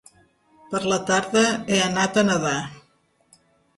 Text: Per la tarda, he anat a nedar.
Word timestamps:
Per 0.71 0.81
la 0.93 0.97
tarda, 1.11 1.43
he 1.73 1.77
anat 1.89 2.21
a 2.23 2.27
nedar. 2.31 2.57